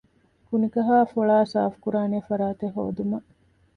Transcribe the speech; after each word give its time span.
ކުނިކަހައި 0.47 1.07
ފޮޅައި 1.11 1.47
ސާފުކުރާނެ 1.53 2.19
ފަރާތެއް 2.27 2.73
ހޯދުމަށް 2.75 3.27